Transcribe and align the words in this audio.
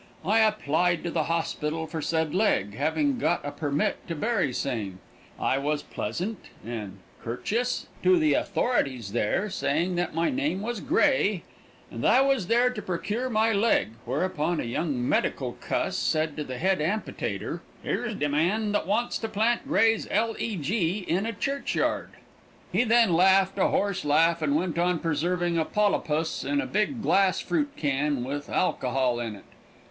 I 0.25 0.39
applied 0.39 1.03
to 1.03 1.11
the 1.11 1.25
hosspital 1.25 1.85
for 1.85 2.01
said 2.01 2.33
leg, 2.33 2.73
having 2.75 3.19
got 3.19 3.45
a 3.45 3.51
permit 3.51 3.97
to 4.07 4.15
bury 4.15 4.51
same. 4.51 4.97
I 5.39 5.59
was 5.59 5.83
pleasant 5.83 6.39
and 6.65 6.97
corechus 7.23 7.85
to 8.01 8.17
the 8.17 8.33
authoritis 8.33 9.11
there, 9.11 9.47
saying 9.51 9.93
that 9.97 10.15
my 10.15 10.31
name 10.31 10.63
was 10.63 10.79
Gray 10.79 11.43
and 11.91 12.03
I 12.03 12.19
was 12.21 12.47
there 12.47 12.71
to 12.71 12.81
procure 12.81 13.29
my 13.29 13.53
leg, 13.53 13.89
whereupon 14.05 14.59
a 14.59 14.63
young 14.63 15.07
meddicle 15.07 15.57
cuss 15.61 15.97
said 15.97 16.35
to 16.35 16.43
the 16.43 16.57
head 16.57 16.79
ampitater: 16.79 17.59
"Here's 17.83 18.15
de 18.15 18.27
man 18.27 18.71
that 18.71 18.87
wants 18.87 19.19
to 19.19 19.29
plant 19.29 19.67
Gray's 19.67 20.07
l 20.09 20.35
e 20.39 20.55
g 20.55 21.05
in 21.07 21.27
a 21.27 21.31
churchyard." 21.33 22.09
He 22.71 22.83
then 22.83 23.13
laughed 23.13 23.59
a 23.59 23.67
hoarse 23.67 24.03
laugh 24.03 24.41
and 24.41 24.55
went 24.55 24.79
on 24.79 24.97
preserving 24.97 25.59
a 25.59 25.63
polapus 25.63 26.43
in 26.43 26.59
a 26.59 26.65
big 26.65 27.03
glass 27.03 27.39
fruit 27.39 27.73
can 27.77 28.23
with 28.23 28.49
alkohall 28.49 29.19
in 29.19 29.35
it. 29.35 29.45